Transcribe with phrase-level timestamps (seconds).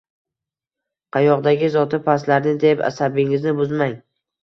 [1.17, 3.99] Qayoqdagi zoti pastlarni deb asabingizni buzmang